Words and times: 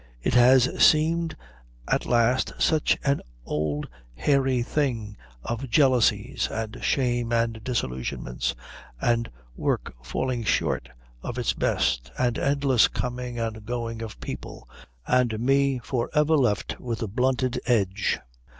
"It 0.23 0.33
has 0.33 0.83
seemed 0.83 1.35
at 1.87 2.07
last 2.07 2.53
such 2.57 2.97
an 3.03 3.21
old 3.45 3.87
hairy 4.15 4.63
thing 4.63 5.15
of 5.43 5.69
jealousies 5.69 6.47
and 6.49 6.79
shame 6.83 7.31
and 7.31 7.63
disillusionments, 7.63 8.55
and 8.99 9.29
work 9.55 9.93
falling 10.03 10.43
short 10.43 10.89
of 11.21 11.37
its 11.37 11.53
best, 11.53 12.11
and 12.17 12.39
endless 12.39 12.87
coming 12.87 13.37
and 13.37 13.63
going 13.67 14.01
of 14.01 14.19
people, 14.19 14.67
and 15.05 15.39
me 15.39 15.77
for 15.83 16.09
ever 16.15 16.35
left 16.35 16.79
with 16.79 17.03
a 17.03 17.07
blunted 17.07 17.59
edge. 17.67 18.17